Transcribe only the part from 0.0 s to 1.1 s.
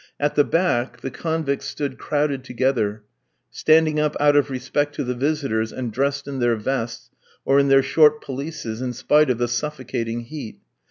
At the back